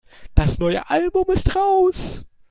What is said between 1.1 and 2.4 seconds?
ist raus.